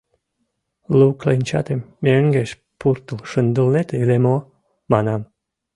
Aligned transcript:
Лу 0.97 1.07
кленчатым 1.19 1.79
мӧҥгеш 2.03 2.49
пуртыл 2.79 3.17
шындылнет 3.31 3.89
ыле 4.01 4.17
мо, 4.25 4.37
манам? 4.91 5.21